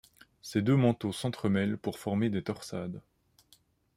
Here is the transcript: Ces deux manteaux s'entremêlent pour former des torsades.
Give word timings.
Ces 0.41 0.63
deux 0.63 0.75
manteaux 0.75 1.11
s'entremêlent 1.13 1.77
pour 1.77 1.99
former 1.99 2.31
des 2.31 2.41
torsades. 2.41 3.03